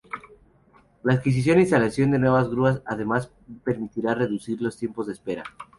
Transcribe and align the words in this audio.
La 1.03 1.13
adquisición 1.13 1.59
e 1.59 1.61
instalación 1.61 2.09
de 2.09 2.17
nuevas 2.17 2.49
grúas 2.49 2.81
además 2.87 3.31
permitirá 3.63 4.15
reducir 4.15 4.59
los 4.59 4.75
tiempos 4.75 5.05
de 5.05 5.13
espera. 5.13 5.43